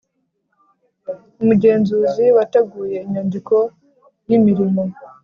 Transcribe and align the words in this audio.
Umugenzuzi 1.41 2.25
wateguye 2.35 2.97
inyandiko 3.05 3.55
y 4.29 4.31
imirimo 4.37 4.81